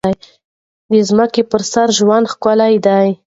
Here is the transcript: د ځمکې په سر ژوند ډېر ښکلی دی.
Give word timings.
د 0.91 0.93
ځمکې 1.09 1.41
په 1.51 1.57
سر 1.71 1.87
ژوند 1.97 2.25
ډېر 2.27 2.31
ښکلی 2.33 2.75
دی. 2.85 3.07